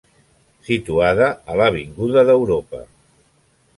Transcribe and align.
Situada 0.69 1.27
a 1.55 1.59
l'Avinguda 1.61 2.25
Europa. 2.37 2.83